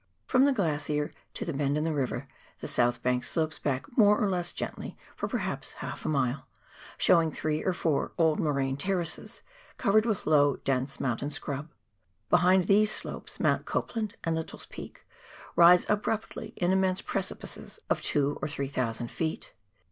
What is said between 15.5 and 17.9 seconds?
rise abruptly in immense precipices